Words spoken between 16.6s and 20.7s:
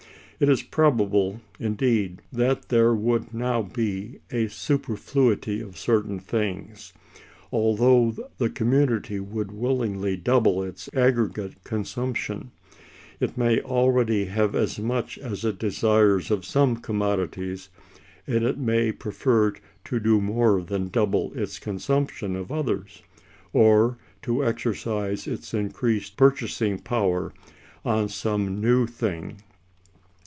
commodities, and it may prefer to do more